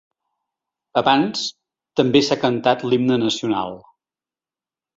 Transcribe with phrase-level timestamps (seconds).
[1.01, 1.43] Abans,
[2.01, 3.81] també s’ha cantat l’himne nacional.